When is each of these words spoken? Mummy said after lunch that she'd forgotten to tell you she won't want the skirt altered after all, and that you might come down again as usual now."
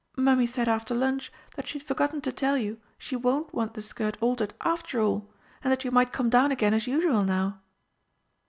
Mummy 0.17 0.47
said 0.47 0.67
after 0.67 0.95
lunch 0.95 1.31
that 1.55 1.67
she'd 1.67 1.83
forgotten 1.83 2.21
to 2.21 2.31
tell 2.31 2.57
you 2.57 2.81
she 2.97 3.15
won't 3.15 3.53
want 3.53 3.75
the 3.75 3.83
skirt 3.83 4.17
altered 4.19 4.55
after 4.61 4.99
all, 4.99 5.29
and 5.63 5.71
that 5.71 5.85
you 5.85 5.91
might 5.91 6.11
come 6.11 6.27
down 6.27 6.51
again 6.51 6.73
as 6.73 6.87
usual 6.87 7.23
now." 7.23 7.61